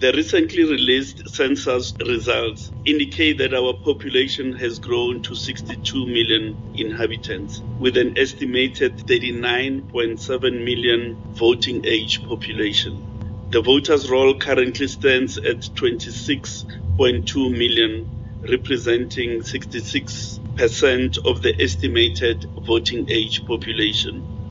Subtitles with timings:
[0.00, 7.60] The recently released census results indicate that our population has grown to 62 million inhabitants,
[7.78, 13.50] with an estimated 39.7 million voting age population.
[13.50, 18.06] The voters' roll currently stands at 26.2 million,
[18.48, 24.30] representing 66% of the estimated voting age population.